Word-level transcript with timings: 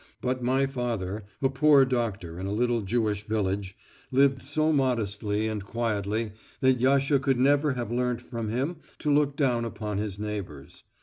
But 0.19 0.41
my 0.41 0.65
father, 0.65 1.25
a 1.43 1.49
poor 1.49 1.85
doctor 1.85 2.39
in 2.39 2.47
a 2.47 2.51
little 2.51 2.81
Jewish 2.81 3.21
village, 3.23 3.77
lived 4.09 4.41
so 4.41 4.73
modestly 4.73 5.47
and 5.47 5.63
quietly 5.63 6.31
that 6.59 6.79
Yasha 6.79 7.19
could 7.19 7.37
never 7.37 7.73
have 7.73 7.91
learnt 7.91 8.23
from 8.23 8.49
him 8.49 8.77
to 8.97 9.13
look 9.13 9.35
down 9.35 9.63
upon 9.63 9.99
his 9.99 10.17
neighbours. 10.17 10.85